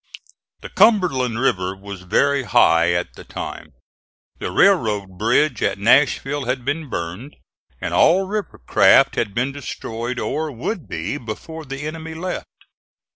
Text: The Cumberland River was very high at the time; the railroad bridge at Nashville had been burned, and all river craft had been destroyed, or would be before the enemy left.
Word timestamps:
The 0.61 0.69
Cumberland 0.69 1.39
River 1.39 1.75
was 1.75 2.01
very 2.01 2.41
high 2.41 2.91
at 2.91 3.13
the 3.13 3.23
time; 3.23 3.73
the 4.39 4.49
railroad 4.49 5.15
bridge 5.19 5.61
at 5.61 5.77
Nashville 5.77 6.45
had 6.45 6.65
been 6.65 6.89
burned, 6.89 7.35
and 7.79 7.93
all 7.93 8.25
river 8.25 8.59
craft 8.65 9.15
had 9.15 9.35
been 9.35 9.51
destroyed, 9.51 10.17
or 10.17 10.51
would 10.51 10.87
be 10.87 11.19
before 11.19 11.65
the 11.65 11.81
enemy 11.85 12.15
left. 12.15 12.47